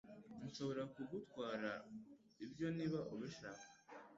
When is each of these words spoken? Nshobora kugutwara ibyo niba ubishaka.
Nshobora 0.47 0.83
kugutwara 0.93 1.69
ibyo 2.45 2.67
niba 2.77 2.99
ubishaka. 3.13 3.65